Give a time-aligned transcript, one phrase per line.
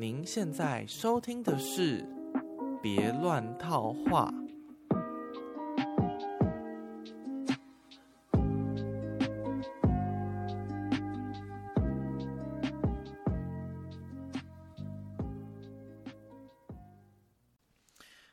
[0.00, 2.02] 您现在收听的是
[2.80, 4.30] 《别乱套话》。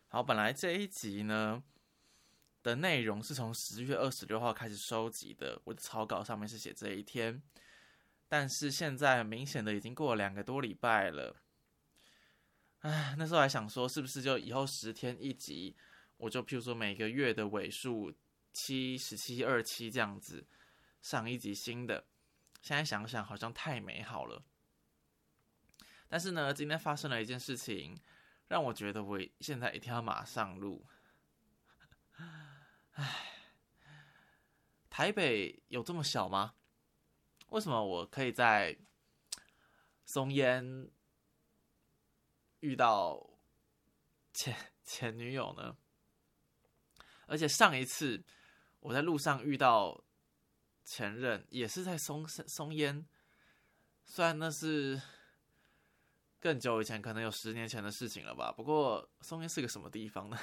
[0.07, 1.63] 好，本来这一集呢
[2.61, 7.41] 的内容是从十月二十六号开始收集的，我的草稿上面是写这一天，
[8.29, 11.35] 但是现在明显的已经过了两个多礼拜了。
[12.85, 15.75] 唉，那时候还想说，是不是就以后十天一集，
[16.17, 18.13] 我就譬如说每个月的尾数
[18.53, 20.45] 七十七二七这样子
[21.01, 22.05] 上一集新的。
[22.61, 24.43] 现在想想好像太美好了，
[26.07, 27.99] 但是呢，今天发生了一件事情。
[28.47, 30.85] 让我觉得我现在一定要马上录。
[32.91, 33.49] 唉，
[34.87, 36.53] 台北有这么小吗？
[37.49, 38.77] 为什么我可以在
[40.05, 40.87] 松烟
[42.65, 43.29] 遇到
[44.33, 45.77] 前 前女友呢？
[47.27, 48.23] 而且上一次
[48.79, 50.03] 我在路上遇到
[50.83, 53.05] 前任，也是在松松烟，
[54.03, 55.01] 虽然那是。
[56.37, 58.51] 更久以前，可能有十年前的事情了吧。
[58.51, 60.37] 不过松烟是个什么地方呢？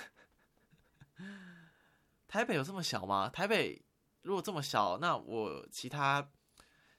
[2.26, 3.28] 台北有这么小吗？
[3.28, 3.80] 台北
[4.22, 6.28] 如果这么小，那我其他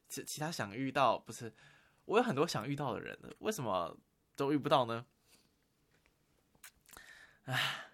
[0.08, 1.54] 其其他想遇到，不是
[2.06, 4.00] 我有很多想遇到的人，为什么
[4.38, 5.06] 都遇不到呢？
[7.46, 7.90] 唉，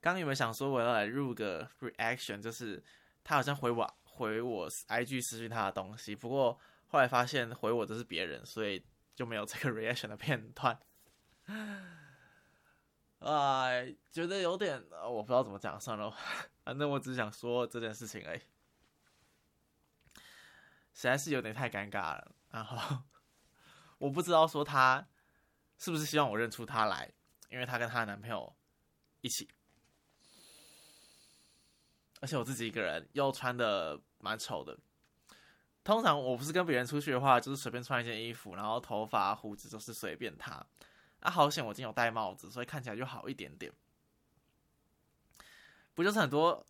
[0.00, 2.40] 刚有没有想说我要来入个 reaction？
[2.40, 2.82] 就是
[3.22, 8.84] 他好像回我回我 IG 私讯他的东西，不过后来发现回我的是别人，所以。
[9.14, 10.80] 就没有这个 reaction 的片段，
[13.18, 16.10] 哎，觉得有点，我不知道怎么讲，算了，
[16.64, 18.40] 反正我只想说这件事情而已，
[20.94, 22.34] 实在是有点太尴尬了。
[22.48, 23.02] 然后
[23.98, 25.06] 我不知道说他
[25.76, 27.12] 是不是希望我认出他来，
[27.52, 28.52] 因为她跟她男朋友
[29.20, 29.48] 一起，
[32.20, 34.76] 而且我自己一个人又穿的蛮丑的。
[35.84, 40.64] 通常我不是跟别人出去的话，就是随便穿一件衣服，然后头发胡子都是随便他。
[41.20, 43.72] 啊，好险我今天有戴帽子，所以看起来就好一点点。
[45.94, 46.64] 不就是很多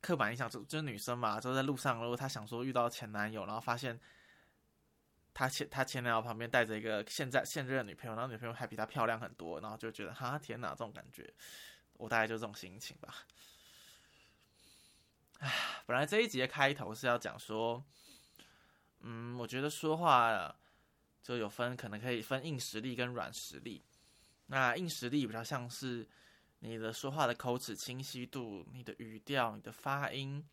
[0.00, 4.00] 刻板印象，就就是女生嘛，就在路上，如果她想说遇到前男友，然后发现
[5.40, 11.32] 他前他前男友旁边带着一个现在现任女朋友，然后女朋友还比他漂亮很多，然后就觉得哈天哪，这种感觉，
[11.94, 13.14] 我大概就这种心情吧。
[15.38, 17.82] 唉，本来这一集的开头是要讲说。
[19.02, 20.54] 嗯，我觉得说话
[21.22, 23.82] 就有分，可能可以分硬实力跟软实力。
[24.48, 26.06] 那硬实力比较像是
[26.58, 30.46] 你的说话的口齿清晰度、你的语调、你的发音、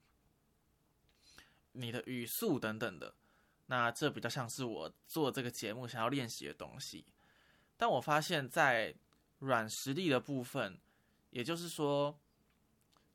[1.73, 3.13] 你的语速等等的。
[3.67, 7.05] 那这比较像是我做这个节目想要练习的东西。
[7.77, 8.93] 但我发现，在
[9.39, 10.77] 软实力的部分，
[11.29, 12.19] 也就是说，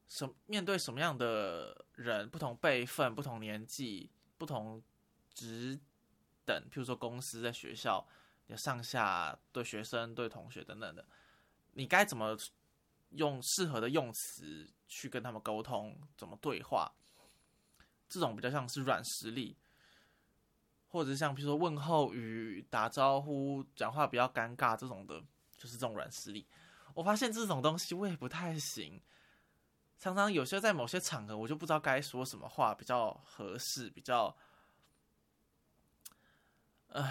[0.09, 4.83] 什面对什么样的人，不同辈分、不同年纪、不同。
[5.35, 5.81] 职
[6.45, 8.07] 等，譬如说公司在学校，
[8.49, 11.09] 有上下对学生、对同学等等的，
[11.73, 12.37] 你该怎么
[13.13, 15.99] 用适合的用词去跟他们沟通？
[16.19, 16.93] 怎么对话？
[18.11, 19.57] 这种比较像是软实力，
[20.93, 25.21] 或者像比如说问候语、打招呼、讲话比较尴尬这种的，
[25.57, 26.47] 就是这种软实力。
[26.95, 29.03] 我发现这种东西我也不太行，
[29.99, 34.37] 常常有些在某些场合，我就不知道该说什么话比较合适，比较。
[36.95, 37.03] 呃，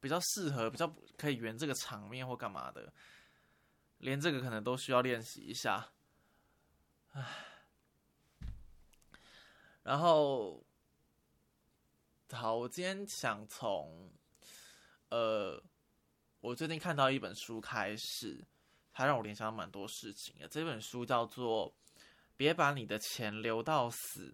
[0.00, 2.90] 比较适合，比较可以圆这个场面或干嘛的，
[3.98, 5.90] 连这个可能都需要练习一下。
[7.12, 7.22] 唉，
[9.82, 10.65] 然后，
[12.32, 14.10] 好，我今天想从，
[15.10, 15.62] 呃，
[16.40, 18.44] 我最近看到一本书开始，
[18.92, 20.48] 它让我联想到蛮多事情的。
[20.48, 21.70] 这本书叫做
[22.36, 24.30] 《别把你的钱留到死》，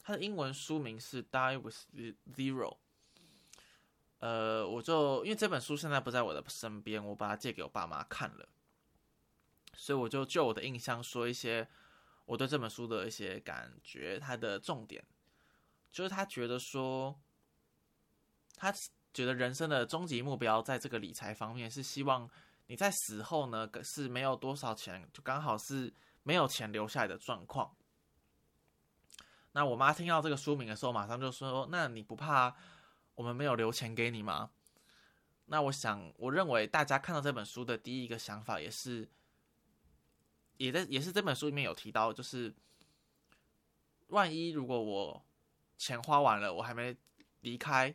[0.00, 1.76] 它的英文书名是《Die with
[2.34, 2.70] Zero》。
[4.20, 8.48] 呃，我就因为这本书现在不在我的身边，我把它借给我爸妈看了，
[9.74, 11.68] 所以我就就我的印象说一些
[12.24, 14.18] 我对这本书的一些感觉。
[14.18, 15.04] 它的重点
[15.90, 17.18] 就是他觉得说，
[18.56, 18.72] 他
[19.12, 22.28] 觉得人生的终极目标在这个理财方面是希望
[22.66, 25.92] 你在死后呢是没有多少钱，就刚好是
[26.22, 27.74] 没有钱留下来的状况。
[29.52, 32.54] 那我妈听到这个书名的时候，马上就说：“那你不怕？”
[33.16, 34.50] 我们没有留钱给你吗？
[35.46, 39.08] 那我想，我认为大家看到这本书的第一个想法，也是，
[40.58, 42.54] 也在也是这本书里面有提到，就是
[44.08, 45.24] 万一如果我
[45.78, 46.94] 钱花完了，我还没
[47.40, 47.94] 离开，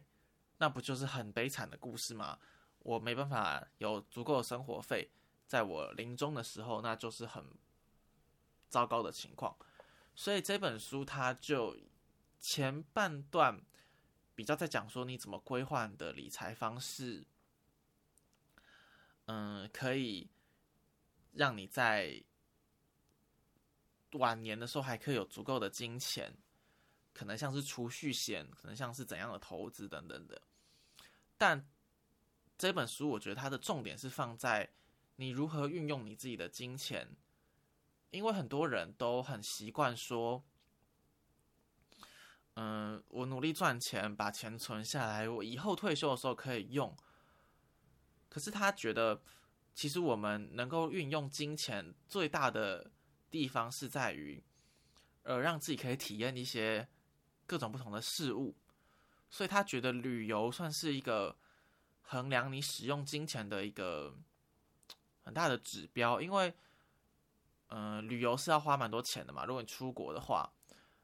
[0.58, 2.40] 那不就是很悲惨的故事吗？
[2.80, 5.12] 我没办法有足够的生活费，
[5.46, 7.46] 在我临终的时候，那就是很
[8.70, 9.56] 糟糕的情况。
[10.16, 11.78] 所以这本书它就
[12.40, 13.62] 前半段
[14.36, 17.26] 比较在讲说你怎么规划的理财方式，
[19.26, 20.30] 嗯，可以
[21.32, 22.24] 让你在
[24.14, 26.36] 晚年的时候还可以有足够的金钱，
[27.14, 30.42] 可能像是储蓄险，可能像是怎样的投资等等的，
[31.38, 31.68] 但。
[32.56, 34.70] 这本书我觉得它的重点是放在
[35.16, 37.10] 你如何运用你自己的金钱，
[38.12, 40.46] 因为很多人都很习惯说，
[42.54, 46.96] 嗯，我努力赚钱，把钱存下来，我以后退休的时候可以用。
[48.30, 49.22] 可是他觉得，
[49.74, 52.92] 其实我们能够运用金钱最大的
[53.32, 54.42] 地方是在于，
[55.24, 56.88] 呃，让自己可以体验一些
[57.46, 58.56] 各种不同的事物，
[59.30, 61.36] 所以他觉得旅游算是一个。
[62.06, 64.14] 衡量你使用金钱的一个
[65.24, 66.54] 很大的指标，因为，
[67.70, 69.46] 嗯，旅游是要花蛮多钱的嘛。
[69.46, 70.48] 如果你出国的话，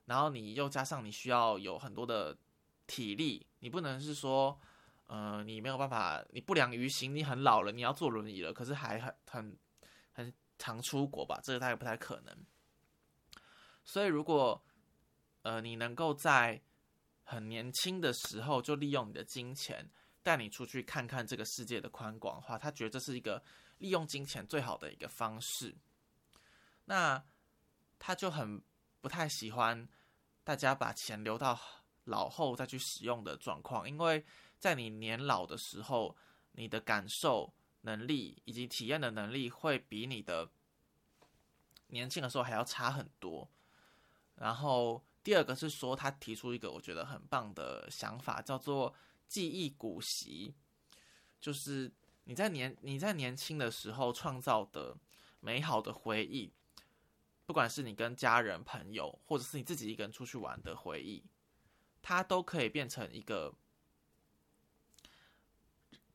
[0.06, 2.38] 然后你又加上你需要有很多的
[2.86, 4.60] 体力，你不能是说，
[5.08, 9.58] 呃，你没有办法，你不良于行，你很老了，你要坐轮椅了，可是还很很
[10.12, 11.40] 很常出国吧？
[11.42, 12.46] 这个大概不太可能。
[13.86, 14.62] 所以，如果
[15.50, 16.62] 呃你能够在
[17.24, 19.90] 很年轻的时候就利用你的金钱。
[20.22, 23.42] 带你出去看看这个世界的宽广的话，他觉得这是一个
[23.78, 25.74] 利用金钱最好的一个方式。
[26.86, 27.24] 那
[27.98, 28.62] 他就很
[29.00, 29.88] 不太喜欢
[30.44, 31.58] 大家把钱留到
[32.04, 34.24] 老后再去使用的状况，因为
[34.60, 36.16] 在你年老的时候，
[36.52, 40.52] 你的感受能力以及体验的能力会比你的
[41.88, 43.50] 年轻的时候还要差很多。
[44.36, 48.96] 然后第二个是说，他提出一个我觉得很棒的想法，叫做。
[49.30, 50.56] 记忆古习，
[51.40, 51.92] 就是
[52.24, 54.98] 你在年你在年轻的时候创造的
[55.40, 56.52] 美好的回忆，
[57.46, 61.24] 不管是你跟家人朋友，或者是你自己一个人出去玩的回忆，
[62.02, 63.54] 它都可以变成一个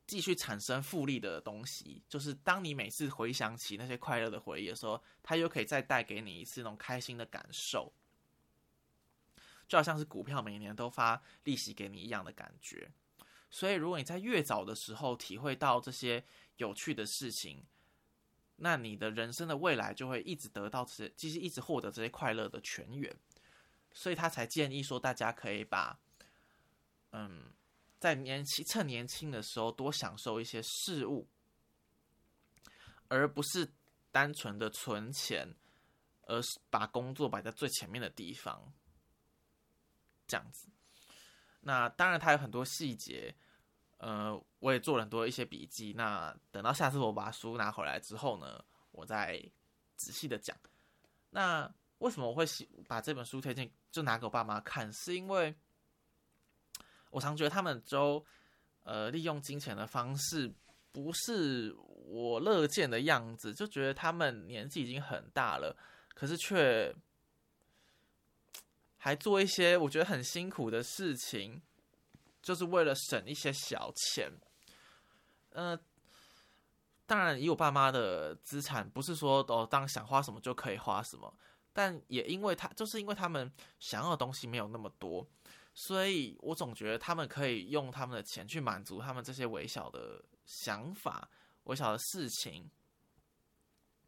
[0.05, 2.03] 继续产生复利的东西。
[2.09, 7.93] 就是当你每次回想起那些快乐的回忆的时候，它又可以再带给你一次那种开心的感受，
[9.69, 12.91] 就好像是股票每年都发利息给你一样的感觉。
[13.51, 16.25] 所以，如果你在越早的时候体会到这些
[16.57, 17.65] 有趣的事情，
[18.57, 23.17] 那你的人生的未来就会一直得到这些，其实一直获得这些快乐的泉源。
[23.93, 25.97] 所以他才建议说，大家可以把，
[27.13, 27.45] 嗯，
[28.01, 31.29] 在年轻趁年轻的时候多享受一些事物，
[33.07, 33.73] 而不是
[34.11, 35.49] 单纯的存钱，
[36.23, 38.73] 而是把工作摆在最前面的地方，
[40.27, 40.69] 这样子。
[41.61, 43.35] 那当然，它有很多细节。
[43.99, 45.95] 呃，我也做了很多一些笔记。
[45.97, 49.43] 那等到下次我把书拿回来之后呢，我再
[49.97, 50.55] 仔细的讲。
[51.31, 54.93] 那为什么我会喜把这本书推荐，就拿给我爸妈看？
[54.93, 55.55] 是因为
[57.09, 58.23] 我常觉得他们都
[58.83, 60.53] 呃利用金钱的方式
[60.93, 61.75] 不是
[62.05, 65.75] 我乐见的样子，就觉得他们年纪已经很大了，
[66.15, 66.95] 可是却
[69.05, 71.61] 还做一些我觉得很辛苦的事情。
[72.41, 74.31] 就是为了省一些小钱，
[75.49, 75.75] 呃，
[77.07, 81.35] 当然以我爸妈的资产，不是说哦，当想花什么就可以花什么，
[81.73, 85.27] 但也因为他，就是因为他们想要的东西没有那么多，
[85.73, 91.27] 所以我总觉得他们可以用他们的钱去满足他们这些微小的想法、
[91.63, 92.71] 微小的事情，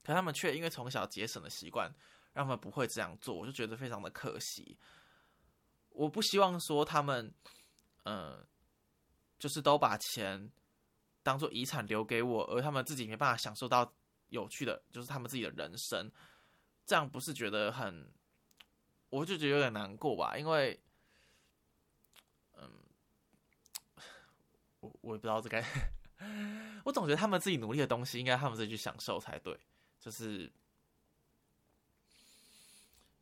[0.04, 1.90] 可他们却因为从小节省的习惯，
[2.36, 4.78] 让他们不会这样做，我就觉得非常的可惜。
[5.88, 7.32] 我不希望说他们。
[8.08, 8.46] 嗯，
[9.36, 10.48] 就是都把钱
[11.24, 13.92] 当做遗产留给我，而他们自己没办法享受到
[14.28, 16.08] 有趣的，就是他们自己的人生，
[16.84, 18.08] 这样不是觉得很，
[19.08, 20.38] 我就觉得有点难过吧？
[20.38, 20.80] 因为，
[22.52, 22.70] 嗯，
[24.78, 25.64] 我我也不知道这该，
[26.86, 29.58] 我总觉得他们自己努力的东西，应该他们自己去享受才对，
[29.98, 30.48] 就是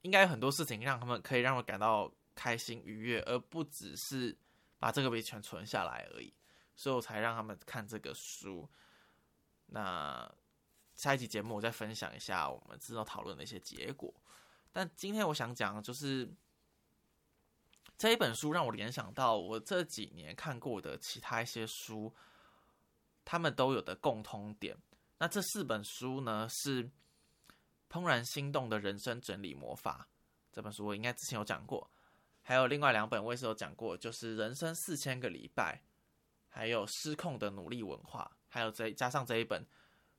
[0.05, 4.39] 应该有很多事情让他们可以让我感到开心愉悦，而不只是。
[4.77, 6.31] 把这个笔全存下来而已，
[6.77, 8.69] 所以我才让他们看这个书。
[9.65, 10.31] 那
[10.95, 14.13] 下一集节目我再分享一下我们之后讨论的一些结果。
[14.73, 16.31] 但今天我想讲的就是
[17.97, 22.15] 这一本书让我联想到我这几年看过的其他一些书，
[23.25, 24.77] 他们都有的共通点。
[25.17, 26.85] 那这四本书呢是
[27.91, 30.09] 《怦然心动的人生整理魔法》
[30.53, 31.91] 这本书，我应该之前有讲过。
[32.43, 35.81] 还有另外两本我也是有讲过，就是《人生四千个礼拜》，
[36.49, 39.67] 还有失控的努力文化，还有这加上这一本，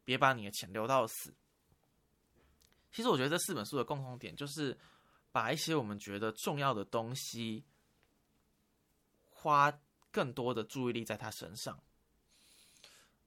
[0.04, 1.34] 别把你的钱留到死。
[2.92, 4.76] 其实我觉得这四本书的共同点就是
[5.32, 7.64] 把一些我们觉得重要的东西，
[9.30, 9.72] 花
[10.12, 11.78] 更多的注意力在他身上。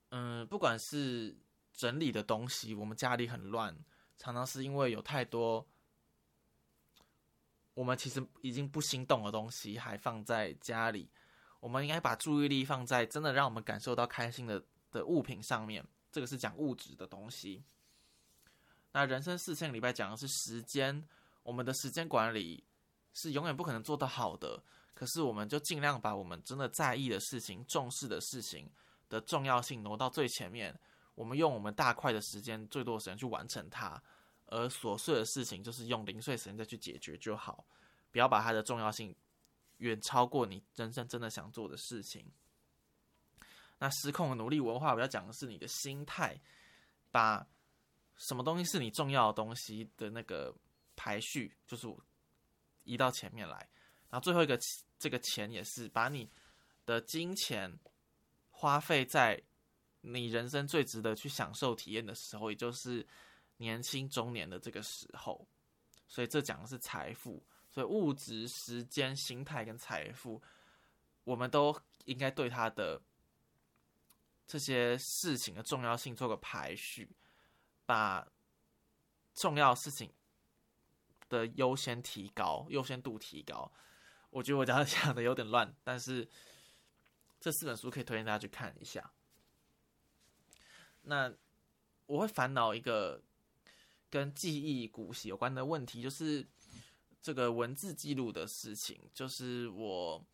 [0.08, 1.36] 嗯，不管是
[1.74, 3.78] 整理的东西，我们家里很乱，
[4.18, 5.64] 常常是因为有太多
[7.74, 11.08] 我们其实已经不心动的东西还放在家里。
[11.60, 15.86] 我们应该把注意力放在真的让我们感受到开心的的物品上面。
[16.10, 17.62] 这个是讲物质的东西。
[18.92, 21.06] 那人生四千礼拜讲的是时间，
[21.42, 22.64] 我们的时间管理
[23.12, 24.62] 是永远不可能做得好的。
[24.94, 28.68] 可是我们就尽量把我们真的在意的事情、重视的事情
[29.08, 30.76] 的重要性挪到最前面。
[31.18, 34.00] 我们用我们大块的时间、最多的时间去完成它，
[34.46, 37.66] 而琐碎的事情就是用零碎时间再去解决就好。
[38.12, 39.12] 不要把它的重要性
[39.78, 42.30] 远超过你人生真的想做的事情。
[43.78, 46.40] 那失控的努力文化，我要讲的是你的心态，
[47.10, 47.46] 把。
[48.20, 50.52] 什么东西是你重要的东西的那个
[50.96, 51.86] 排序，就是
[52.82, 53.56] 移到前面来。
[54.10, 54.58] 然后最后一个
[54.98, 56.28] 这个钱也是把你
[56.84, 57.78] 的金钱
[58.50, 59.40] 花费在
[60.00, 63.06] 你人生最值得去享受体验的时候，也就是
[63.56, 65.46] 年轻中年的这个时候。
[66.06, 70.42] 所以这讲的是财富，所以物质、时间、心态跟财富，
[71.24, 73.00] 我们都应该对它的
[74.46, 77.10] 这些事情的重要性做个排序。
[77.84, 78.28] 把
[79.32, 80.12] 重要事情
[81.30, 83.72] 的优先提高，优先度提高。
[84.28, 86.28] 我觉得我这样讲的有点乱，但是
[87.40, 89.10] 这四本书可以推荐大家去看一下。
[91.08, 91.34] 那
[92.06, 93.22] 我会烦恼一个
[94.08, 96.46] 跟记忆、古习有关的问题，就是
[97.20, 99.00] 这个文字记录的事情。
[99.12, 100.24] 就是我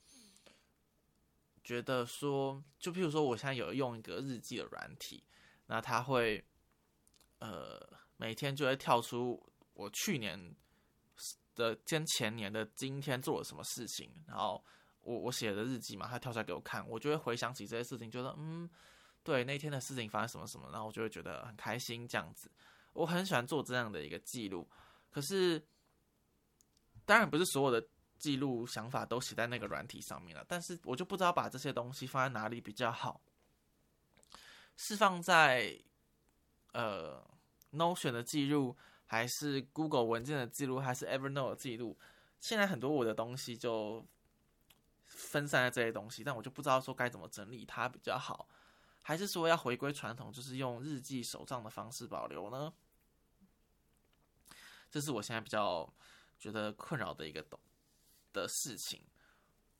[1.62, 5.24] 觉得说，就譬如说，我现在有用一个日记的软体，
[5.66, 6.44] 那它会。
[7.40, 7.78] 呃，
[8.16, 10.56] 每天就会跳出我去年
[11.54, 14.64] 的跟前年的今天做了什么事情，然后
[15.02, 18.70] 我我写的日记嘛，它跳出来给我看，我就会回想起这些事情，觉得嗯，
[19.24, 22.48] 对那天的事情发生什么什么，然后我就会觉得很开心这样子。
[22.92, 24.68] 我很喜欢做这样的一个记录，
[25.10, 25.60] 可是
[27.04, 27.84] 当然不是所有的
[28.18, 33.20] 记录想法都写在那个软体上面了，但是我就不知道把这些东西放在哪里比较好，
[34.76, 35.76] 是放在
[36.72, 37.24] 呃。
[37.76, 41.98] Notion 的记录，还是 Google 文件的记录，还是 Evernote 的记录？
[42.38, 44.06] 现在很多我的东西就
[45.02, 48.48] 分散在这些东西，但我就不知道说该怎么整理它比较好，
[49.04, 52.72] 还是说要回归传统，就是用日记手账的方式保留呢？
[54.90, 55.88] 这是我现在比较
[56.38, 57.60] 觉得困扰的一个懂
[58.32, 59.04] 的事情。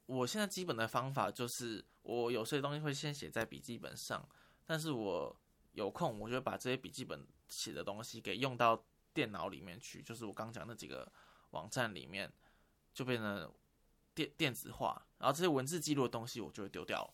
[0.07, 4.29] 我现在基本的方法就是，我有些东西会先写在笔记本上，
[4.65, 5.37] 但是我
[5.73, 7.27] 有空，我就把这些笔记本。
[7.47, 11.13] 写的东西给用到电脑里面去，就是我刚讲那几个
[11.51, 12.33] 网站里面，
[12.95, 13.53] 就变成
[14.15, 17.09] 电电子化，然后这些文字记录的东西我就会丢掉。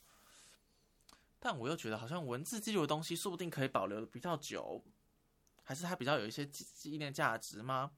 [1.41, 4.85] 但我又觉得好像文字记录的东西说不定可以保留的比较久，
[5.65, 7.91] 还是它比较有一些纪念价值吗？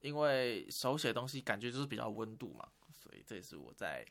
[0.00, 4.04] 因为手写东西感觉就是比较温度嘛，所以这也是我在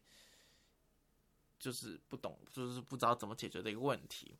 [1.60, 4.38] 就是不懂，就是不知道怎么解决的一个问题。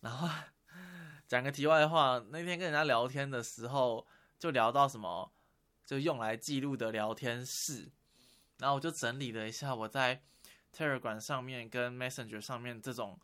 [0.00, 0.28] 然后。
[1.28, 4.06] 讲个题外话，那天跟人家聊天的时候，
[4.38, 5.32] 就聊到什么，
[5.84, 7.90] 就用来记录的聊天室，
[8.58, 10.22] 然后我就整理了一下我在
[10.72, 13.18] Telegram 上面跟 Messenger 上面这种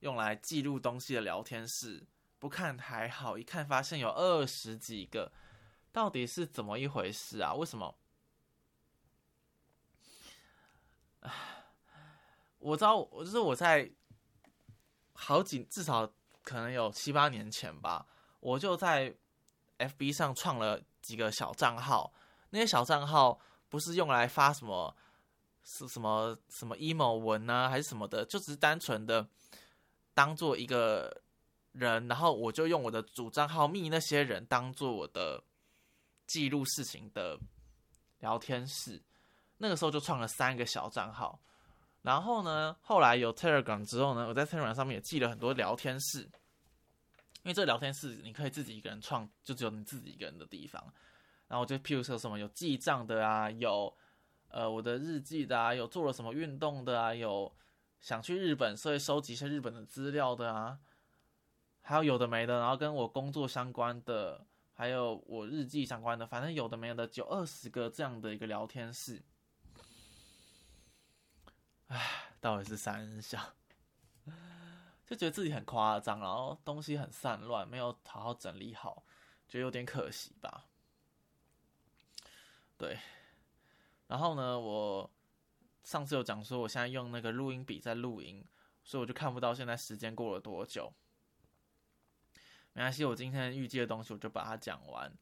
[0.00, 2.06] 用来记录东西的聊天室，
[2.38, 5.32] 不看还好，一看发现有二十几个，
[5.92, 7.54] 到底是怎么一回事啊？
[7.54, 7.94] 为什么？
[12.58, 13.90] 我知道，我就是我在
[15.12, 16.12] 好几至少。
[16.44, 18.06] 可能有七八年前吧，
[18.40, 19.14] 我就在
[19.76, 22.10] F B 上创了几个小账号。
[22.48, 24.96] 那些小账号不是用来发什么
[25.70, 29.28] 是什么什么 emo 文啊，还是什么的，就只是单纯的
[30.14, 31.22] 当做一个
[31.72, 35.44] 人，然后我就用我的主账号密那些人当做我的
[36.26, 37.38] 记录事情的
[38.20, 39.02] 聊天室。
[39.58, 41.38] 那个时候就创了三个小账号。
[42.00, 46.20] 然后呢，后来有 Telegram 之后呢，我在 Telegram 上面也记了很多聊天室，
[47.42, 50.82] 因为这个聊天室你可以自己一个人创，就只有你自己一个人的地方。
[51.48, 53.94] 然后我就譬如说什么有记账的啊，有
[54.48, 57.54] 呃我的日记的啊，有做了什么运动的啊，有
[58.00, 60.78] 想去日本所以收集一些日本的资料的啊，
[61.82, 69.22] 还有有的没的，然后跟我工作相关的，还有我日记相关的，反正有的没的，就二十个这样的一个聊天室。
[71.88, 73.54] 唉，到底是三小，
[75.06, 79.04] 就觉得自己很夸张，然后东西很散乱，没有好好整理好，
[79.48, 80.66] 觉得有点可惜吧。
[82.76, 82.98] 对，
[84.08, 85.10] 然后呢，我
[85.84, 88.44] 上次有讲说，我现在用那个录音笔在录音，
[88.82, 90.92] 所以我就看不到现在时间过了多久。
[92.72, 95.12] 没关系，我今天预计的东西我就把它讲完。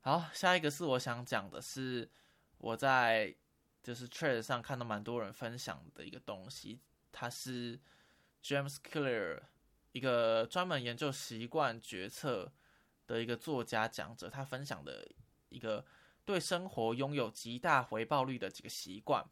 [0.00, 2.10] 好，下一个是我想讲的是
[2.58, 3.34] 我在
[3.82, 7.78] 就是 t r a d e 上看到蛮多人分享的一个东西，它是
[8.42, 9.40] James Clear
[9.92, 12.52] 一个专门研究习惯决策
[13.06, 15.08] 的一个作家讲者，他分享的
[15.48, 15.84] 一个
[16.24, 19.24] 对生活拥有极大回报率的几个习惯。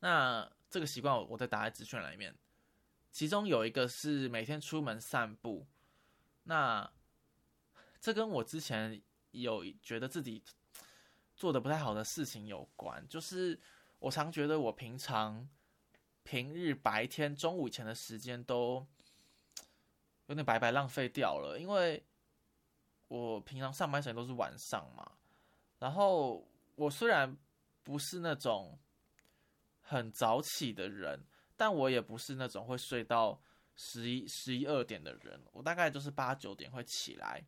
[0.00, 2.34] 那这个习惯我我在打在资讯里面。
[3.12, 5.66] 其中有一个是每天出门散步，
[6.42, 6.92] 那
[7.98, 10.42] 这跟我之前有觉得自己
[11.34, 13.58] 做的不太好的事情有关，就是
[14.00, 15.48] 我常觉得我平常
[16.24, 18.86] 平日白天中午前的时间都
[20.26, 22.04] 有点白白浪费掉了，因为
[23.08, 25.12] 我平常上班时间都是晚上嘛，
[25.78, 27.36] 然后我虽然
[27.82, 28.78] 不是那种
[29.80, 31.24] 很早起的人。
[31.58, 33.40] 但我也不是那种会睡到
[33.76, 37.42] 十一、十一二点的人，我大概就是八九点会起来。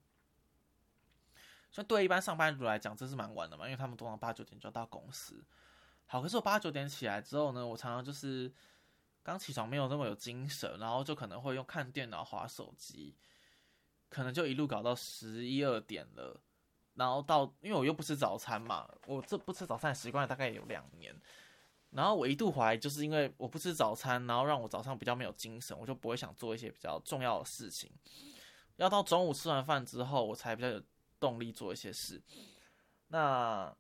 [1.70, 5.44] 所以对一般上班族来讲，这是蛮晚的嘛，因为他们通常八九点就要到公司。
[6.06, 8.50] 好，可是我八九点起来之后呢，我常常就是
[9.22, 13.14] 刚起床没有那么有精神，然后就可能会用看电脑、划手机，
[14.08, 16.40] 可能就一路搞到十一二点了。
[16.94, 21.14] 然后到，因为我又不吃早餐嘛，我这不吃早餐习惯大概有两年。
[21.90, 27.90] 然后我一度怀疑，就是因为我不吃早餐，然后让我早上比较没有精神，我就不会想做一些比较重要的事情。
[28.76, 30.82] 要到中午吃完饭之后，我才比较有
[31.20, 32.20] 动力做一些事。
[33.06, 33.72] 那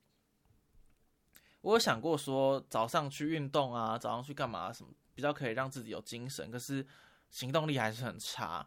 [1.60, 6.50] 我有想过说，早上去运动啊，早上去干嘛什么，比较可以让自己有精神。
[6.50, 6.86] 可是
[7.30, 8.66] 行动力还是很差。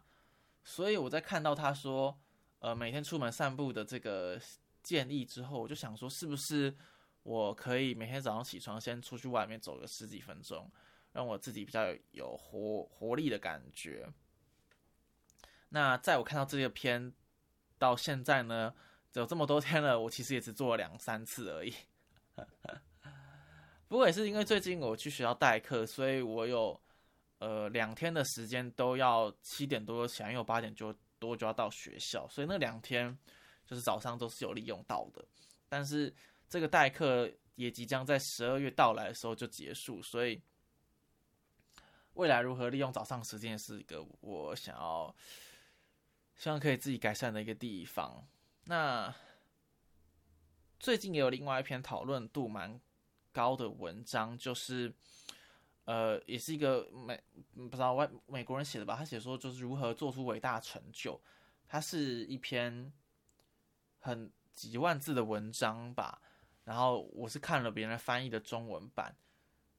[0.64, 2.18] 所以我在看到他说，
[2.60, 4.40] 呃，每天出门散步的这个
[4.82, 6.74] 建议之后，我就想说，是不是？
[7.24, 10.68] 我可以每天早上起床，先出去外面走个十几分钟，
[11.12, 14.08] 让我自己比较有活活力的感觉。
[15.68, 17.12] 那在我看到这个片
[17.78, 18.74] 到现在呢，
[19.12, 21.72] 有这么多天了，我其实也只做了两三次而已。
[23.86, 26.80] 不过也是因为最近我去学校代课，所以我有
[27.42, 33.16] 呃两天的时间都要七点多起来，因为我八点就多就要到学校，所以那两天
[33.66, 35.24] 就是早上都是有利用到的，
[35.68, 36.14] 但是。
[36.52, 40.38] 这个代课也即将在十二月到来的时候就结束，所以
[42.12, 45.16] 未来如何利用早上时间是一个我想要
[46.36, 48.22] 希望可以自己改善的一个地方。
[48.64, 49.14] 那
[50.78, 52.78] 最近也有另外一篇讨论度蛮
[53.32, 54.94] 高的文章，就是
[55.84, 57.20] 呃，也是一个美
[57.54, 58.96] 不知道外美国人写的吧？
[58.96, 61.20] 他写说就是如何做出伟大成就，
[61.66, 62.92] 它是一篇
[63.98, 66.20] 很几万字的文章吧。
[66.64, 69.16] 然后我是看了别人翻译的中文版，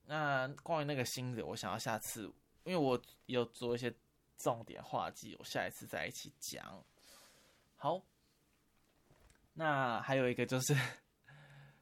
[0.06, 2.24] 那关于那个心得，我想要下次，
[2.66, 3.94] 因为我有做一些
[4.38, 6.84] 重点画记，我下一次再一起讲。
[7.78, 8.02] 好，
[9.54, 10.76] 那还有一个就是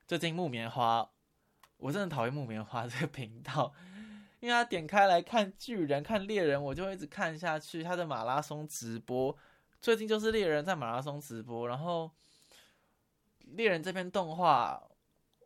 [0.05, 1.09] 最近木棉花，
[1.77, 3.73] 我真的讨厌木棉花这个频道，
[4.41, 7.81] 因为他点开来看巨人、看猎人，我就一直看下去。
[7.81, 9.35] 他的马拉松直播，
[9.81, 12.11] 最近就是猎人在马拉松直播，然后
[13.39, 14.85] 猎人这篇动画。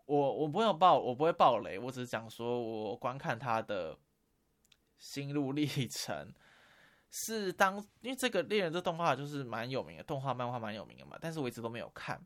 [0.07, 3.97] 我我不会爆，我不会爆雷，我只是讲说我观看他的
[4.99, 6.31] 心路历程，
[7.09, 12.23] 是当因为这个猎人这动画就是蛮有名的，动画漫画蛮有名的嘛，但是我一直都没有看，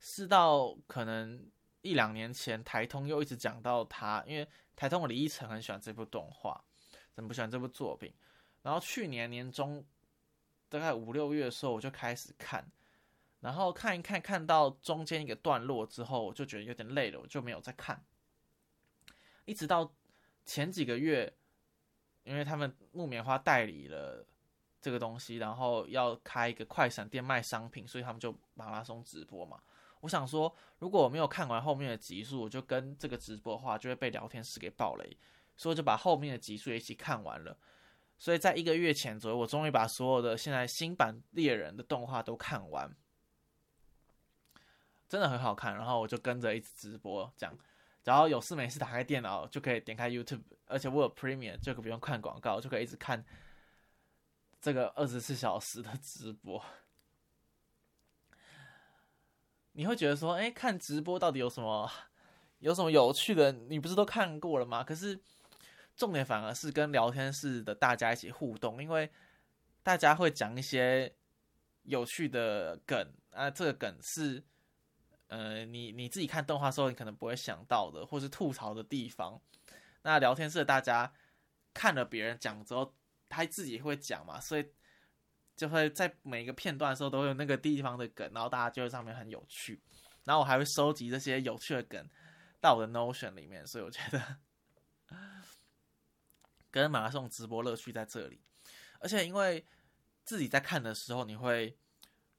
[0.00, 1.46] 是到可能
[1.82, 6.64] 一两年前台通又一直讲到他，因为台通李依晨很喜欢这部动画，
[7.14, 8.12] 很不喜欢这部作品，
[8.62, 9.84] 然后去年年中
[10.68, 12.66] 大概五六月的时候我就开始看。
[13.40, 18.00] 然后看一看，看到中间一个段落之后，我就觉得有点累了，我就没有再看。
[19.46, 19.92] 一直到
[20.46, 21.34] 前几个月，
[22.22, 24.24] 因为他们木棉花代理了
[24.80, 29.60] 这个东西，然后要开一个快闪店卖商品，所以他们就马拉松直播嘛。
[30.02, 35.16] 我想说，如果我没有看完后面的集数，我就跟这个直播的话就会被聊天室给爆雷，
[35.56, 37.56] 所以就把后面的集数也一起看完了。
[38.18, 42.94] 所以在一个月前左右，我终于把所有的现在新版猎人的动画都看完。
[45.08, 47.56] 真的很好看，然后我就跟着一直直播这样，
[48.02, 53.24] 然后有事没事打开电脑就可以点开 YouTube，而且我有 Premium，就不用看广告，就可以一直看
[54.60, 56.64] 这个二十四小时的直播。
[59.72, 61.90] 你会觉得说，哎，看直播到底有什么
[62.58, 63.52] 有什么有趣的？
[63.52, 64.84] 你不是都看过了吗？
[64.84, 65.18] 可是
[65.96, 69.10] 重点反而是跟聊天室的大家一起互动，因为
[69.82, 71.14] 大家会讲一些
[71.82, 74.42] 有趣的梗啊，这个梗是
[75.28, 79.40] 呃，你你自己看动画时候你可能不会想到的，或是吐槽的地方。
[80.02, 81.12] 那聊天室的大家
[81.72, 82.94] 看了别人讲之后，
[83.28, 84.66] 他自己会讲嘛，所以
[85.62, 89.80] 就会在每一个片段的时候都有那个地方的梗，然后大家就会上面很有趣。
[90.24, 92.04] 然后我还会收集这些有趣的梗
[92.60, 94.38] 到我的 Notion 里面，所以我觉得
[96.68, 98.40] 跟马拉松直播乐趣在这里。
[98.98, 99.64] 而且因为
[100.24, 101.76] 自己在看的时候，你会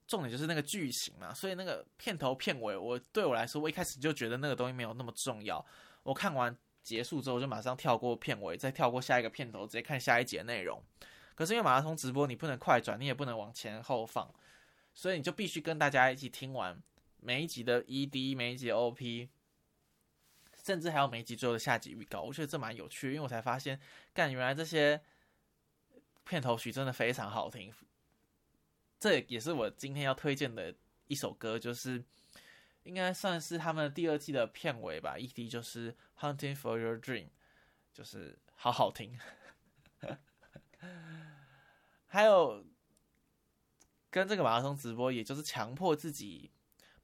[0.06, 5.66] 重点就是那个剧情嘛，所以那个片头片尾，我对我来说，我一开始就觉得那个东西没有那么重要。
[6.04, 10.84] 我看完结束之后，就马上跳过片尾，再跳过下一个片头，直接看下一节内容。
[11.36, 14.34] 可是因为马拉松直播，你不能快转，你也不能往前后放，
[14.94, 16.82] 所以你就必须跟大家一起听完。
[17.20, 19.30] 每一集的 ED，每一集的 OP，
[20.62, 23.80] 甚至还有每一集最后的下集预告，我觉得这蛮有趣，因为我才发现，
[24.14, 25.02] 干原来这些
[26.26, 27.74] 片头曲真的非常好听。
[29.00, 30.76] 这也是我今天要推荐的
[31.08, 32.04] 一首歌，就是
[32.84, 35.16] 应该算是他们第二季的片尾吧。
[35.18, 37.26] ED 就是《Hunting for Your Dream》，
[37.94, 39.18] 就是好好听。
[42.14, 42.64] 还有
[44.12, 46.52] 跟这个马拉松直播，也就是强迫自己。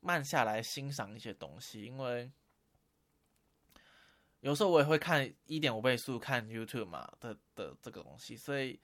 [0.02, 2.32] 慢下来欣赏一些东西，因为
[4.39, 8.80] 有时候我也会看一点五倍速看 YouTube 嘛的的这个东西，所以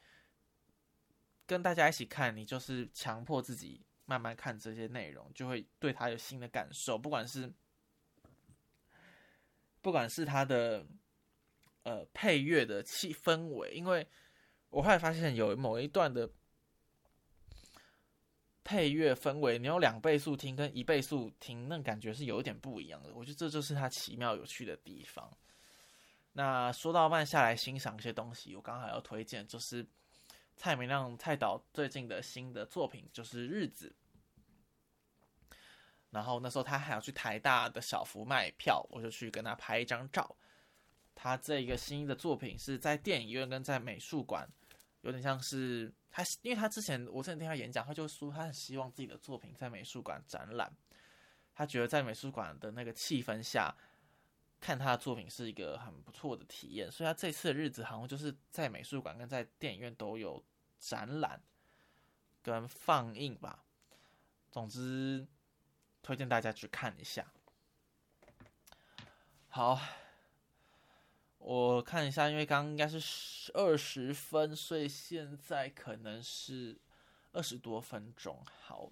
[1.45, 6.97] 跟大家一起看，你就是强迫自己慢慢看这些内容，就会对他有新的感受。
[6.97, 7.53] 不管是
[9.81, 10.85] 不管是他的
[11.83, 14.05] 呃配乐的气氛围，因为
[14.75, 16.29] 我后来发现有某一段的。
[18.67, 23.13] 配乐氛围，你用两倍速听跟一倍速听，那感觉是有一点不一样的。
[23.13, 25.31] 我觉得这就是它奇妙有趣的地方。
[26.33, 29.85] 那说到慢下来欣赏一些东西，我刚好要推荐就是
[30.57, 33.95] 蔡明亮蔡导最近的新的作品，就是《日子》。
[36.09, 40.35] 然后那时候他还要去台大的小福卖票，我就去跟他拍一张照。
[41.13, 44.49] 他这个新的作品是在电影院跟在美术馆，
[45.05, 45.93] 有点像是。
[46.09, 50.73] 他因为他之前我之前听他演讲，他就说他很希望自己的作品在美术馆展览。
[51.53, 53.75] 他觉得在美术馆的那个气氛下
[54.61, 60.41] 看他的作品是一个很不错的体验，所以他这次的日子好像就是在美术馆跟在电影院都有
[60.79, 61.41] 展览
[62.41, 63.65] 跟放映吧。
[64.51, 65.27] 总之，
[66.01, 67.29] 推荐大家去看一下。
[69.49, 69.79] 好。
[71.47, 76.75] 我看一下，因为刚刚应该是二十分，所以现在可能是
[77.33, 78.43] 二十多分钟。
[78.63, 78.91] 好，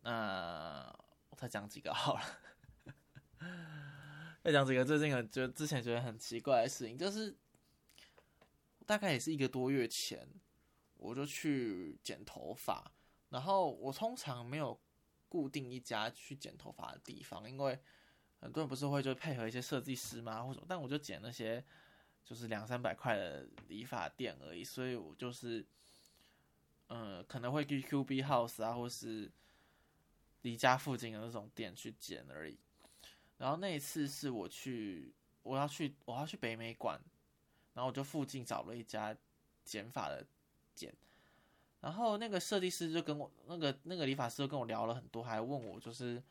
[0.00, 0.92] 那
[1.30, 2.22] 我再讲几个好了。
[4.42, 7.38] 再讲几个最近很就之前觉得很奇怪的事情，就是
[8.86, 10.28] 大概也是一个多月前，
[10.94, 12.90] 我就去剪头发，
[13.28, 14.80] 然后我通常没有
[15.28, 17.80] 固定一家去剪头发的地方，因为。
[18.40, 21.62] 很多人不是会就配合一些设计师吗，或者，但我就剪那些
[22.24, 25.66] 就是两三百块的理发店而已，所以我就是，
[26.86, 29.28] 呃，可能会去 Q B House 啊，或是
[30.42, 32.56] 离家附近的那种店去剪而已。
[33.38, 37.00] 然后那一次是我去，我要去，我要去北美馆，
[37.74, 39.16] 然后我就附近找了一家
[39.64, 40.24] 剪发的
[40.76, 40.94] 剪，
[41.80, 46.22] 然后那个设计师就跟我，那个那个理发师跟我聊了很多，还问我就是。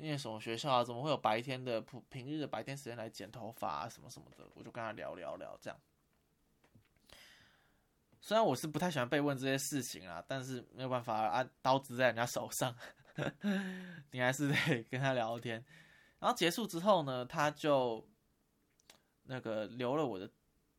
[0.00, 0.84] 念什么学校啊？
[0.84, 3.88] 怎么会有白天的普平日的白天时间来剪头发啊？
[3.88, 5.78] 什么什么的，我就跟他聊聊聊这样。
[8.20, 12.74] 虽然我是不太喜欢被问这些事情啊，但是没有办法啊，刀子在人家手上，
[14.12, 15.64] 你还是得跟他聊天。
[16.18, 18.06] 然后结束之后呢，他就
[19.22, 20.30] 那个留了我的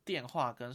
[0.04, 0.74] 电话跟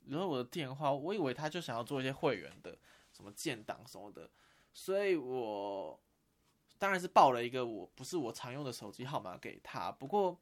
[0.00, 2.76] 留了我的电话，我以为他就想要做一些会员的
[3.12, 4.30] 什么建档什么的，
[4.72, 5.98] 所以我。
[6.82, 10.36] 当然是报了一个我不是我常用的手机号码给他，不过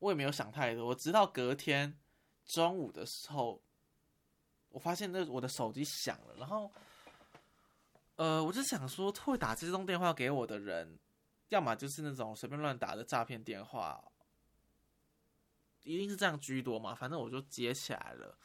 [0.00, 0.92] 我也没有想太多。
[0.92, 1.96] 直到隔天
[2.44, 3.62] 中午的时候，
[4.70, 6.68] 我发现那我的手机响了，然后，
[8.16, 10.98] 呃，我就想说，会打这通电话给我的人，
[11.50, 14.02] 要么就是那种随便乱打的诈骗电话，
[15.84, 16.92] 一定是这样居多嘛。
[16.96, 18.36] 反正我就接起来了，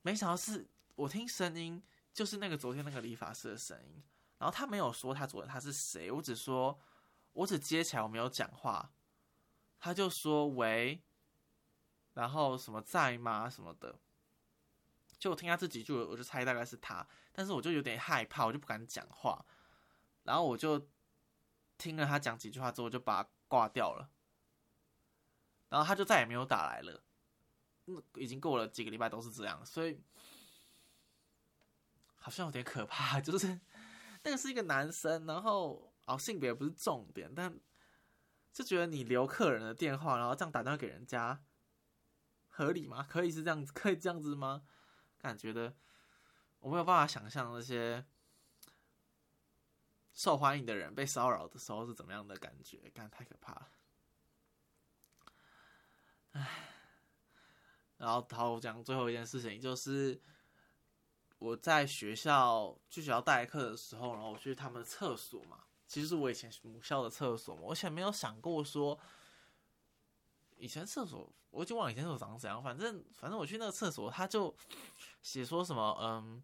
[0.00, 1.82] 没想到是我听声音。
[2.12, 4.02] 就是那个昨天那个理发师的声音，
[4.38, 6.78] 然后他没有说他昨天他是谁，我只说，
[7.32, 8.92] 我只接起来我没有讲话，
[9.78, 11.02] 他就说喂，
[12.14, 13.98] 然后什么在吗什么的，
[15.18, 19.44] 就我听他这几句，我就猜大概是他，但是我就有点害怕，我就不敢讲话，
[20.24, 20.88] 然后我就
[21.78, 24.10] 听了他讲几句话之后，就把他挂掉了。
[25.68, 27.02] 然后他就再也没有打来了。
[28.16, 30.00] 已经过了几个礼拜都是这样，所以
[32.20, 33.18] 好像有点可怕。
[33.20, 33.60] 就是
[34.22, 37.52] 那个是一个男生，然后哦性别不是重点，但
[38.52, 41.42] 就觉得你留客人的电话，然后这样打电话给人家，
[42.48, 43.04] 合理吗？
[43.10, 44.62] 可以是这样子，可以这样子吗？
[45.18, 45.74] 感觉的
[46.60, 48.06] 我没有办法想象那些
[50.12, 53.68] 受欢迎的人被骚扰的时候是怎么样的感觉，感觉太可怕了。
[56.32, 56.66] 唉。
[57.96, 60.18] 然后，好讲最后一件事情，就是
[61.40, 65.64] 我在学校去学校代课的时候，然后我去他们的厕所嘛。
[65.88, 68.96] 其实是我以前母校的厕所嘛，我以前没有想过说，
[70.58, 72.62] 以前厕所我就忘了以前厕所长怎样。
[72.62, 74.54] 反正反正我去那个厕所，他就
[75.22, 76.42] 写说什么，嗯，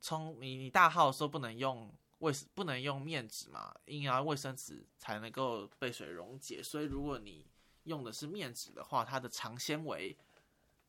[0.00, 6.62] 从你你大号的时候不能用卫不能用面纸嘛，应该卫生纸才能够被水溶解。
[6.62, 7.46] 所以如果你
[7.84, 10.14] 用的是面纸的话，它的长纤维。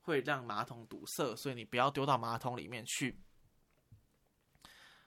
[0.02, 3.22] 会让马桶堵塞，所以你不要丢到马桶里面去。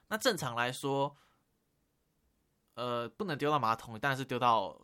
[0.08, 1.16] 那正常来说，
[2.74, 4.80] 呃，不能丢到马桶，但是丢到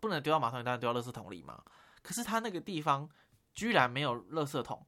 [0.00, 1.64] 不能丢到马桶里，但是丢到垃圾桶里嘛。
[2.02, 3.08] 可是他那个地方
[3.54, 4.86] 居然没有垃圾桶，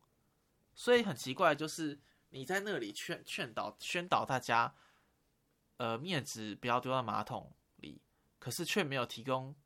[0.75, 1.99] 所以很奇怪，就是
[2.31, 4.75] 你在那里劝劝导宣导大家，
[5.79, 8.03] 呃，面纸不要丢到马桶里，
[8.39, 9.57] 可是却没有提供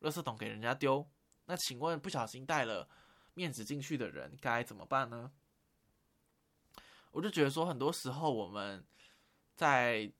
[0.00, 1.08] 垃圾桶给人家丢。
[1.44, 2.88] 那请问，不小心带了？
[3.34, 5.30] 面子进去的人该怎么办呢？
[7.12, 8.84] 我就觉得说，很多时候我们
[9.56, 10.12] 在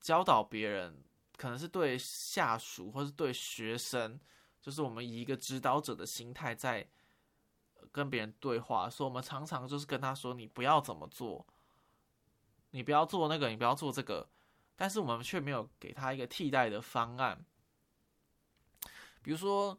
[0.00, 1.02] 教导别人，
[1.36, 4.18] 可能是对下属或是对学生，
[4.60, 6.88] 就是我们以一个指导者的心态在
[7.90, 11.46] 跟别人对话，说我们常常就是跟他说：“你不要怎么做，
[12.70, 14.28] 你不要做那个，你不要做这个。”
[14.74, 17.44] 但是我们却没有给他一个替代的方案，
[19.22, 19.78] 比如说。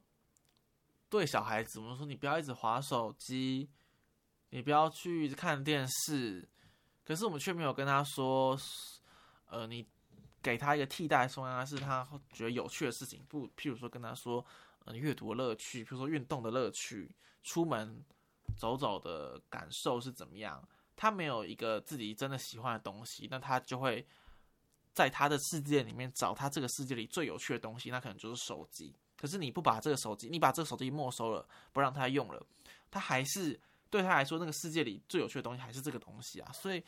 [1.14, 3.70] 对小孩子，我们说你不要一直划手机，
[4.50, 6.50] 你不要去看电视。
[7.06, 8.60] 可是我们却没有跟他说，
[9.46, 9.88] 呃，你
[10.42, 13.24] 给他一个替代方案，是他觉得有趣的事情。
[13.30, 14.44] 不，譬如说跟他说，
[14.86, 18.04] 呃，阅读的乐趣，譬如说运动的乐趣，出门
[18.58, 20.68] 走走的感受是怎么样？
[20.96, 24.04] 他没有一个自己真的喜欢的东西，那他就会
[24.94, 28.96] 在他的世界里面找他这个世界里最有趣的东西，那可能就是手机。
[29.16, 32.46] 可是你不把这个手机，你把这个手机没收了，不让他用了，
[32.92, 33.58] 他还是
[33.90, 36.52] 对他来说，那个世界里最有趣的东西还是这个东西啊。
[36.52, 36.84] 所以，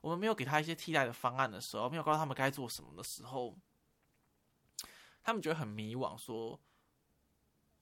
[0.00, 3.56] 我们没有给他一些替代的方案的时候，没有告诉他们该做什么的时候，
[5.22, 6.60] 他们觉得很迷惘，说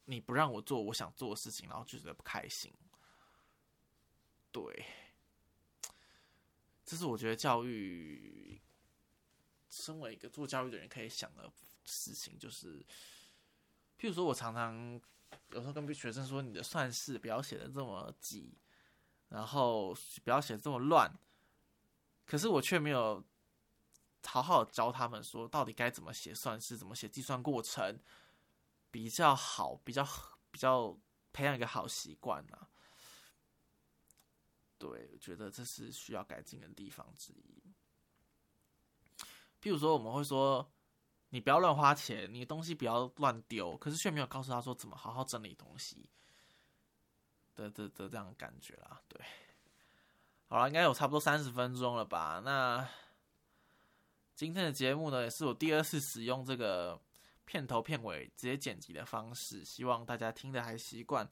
[0.06, 2.72] 你不让我做我想做的事情，然后就觉得不开心。
[4.50, 4.86] 对，
[6.84, 8.58] 这是我觉得教育，
[9.68, 11.52] 身为一个做教育的人可以想的
[11.84, 12.86] 事情，就是。
[13.98, 15.00] 譬如说，我常常
[15.50, 18.56] 有时候跟学生说：“你的算式不要写的这么挤，
[19.28, 21.12] 然后不要写这么乱。”
[22.24, 23.24] 可是我却没有
[24.24, 27.98] 好好教他们说，到底该怎么写算式，怎么写计算过程
[28.92, 30.06] 比较好，比较
[30.52, 30.96] 比较
[31.32, 32.68] 培养一个好习惯呢？
[34.78, 37.60] 对，我觉得这是需要改进的地方之一。
[39.60, 40.70] 譬如说，我们会说。
[41.30, 46.08] 你不要乱花钱，你的东西不要乱丢，可是却没有告诉他说怎么好好整理东西
[47.54, 49.00] 的的的这样感觉啦。
[49.08, 49.20] 对，
[50.48, 52.40] 好了，应该有差不多三十分钟了吧？
[52.44, 52.88] 那
[54.34, 57.00] 今天的节目呢，也是我第二次使用这个
[57.44, 61.28] 片头片尾直接剪辑的方式，希望大家听的还习惯。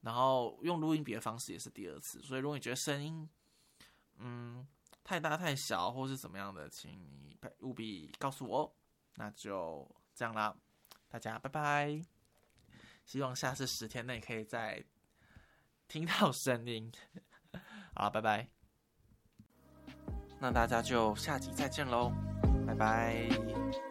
[0.00, 3.28] 然后用录音笔的方式也是第二次，所以如果你觉得声音
[4.16, 4.66] 嗯
[5.04, 8.72] 太大太小或是怎么样的，请你务必告诉我哦。
[9.14, 10.56] 那就这样啦，
[11.08, 12.02] 大家拜拜。
[13.04, 14.84] 希望下次十天内可以再
[15.88, 16.92] 听到声音。
[17.94, 18.48] 好，拜拜。
[20.38, 22.12] 那大家就下集再见喽，
[22.66, 23.89] 拜拜。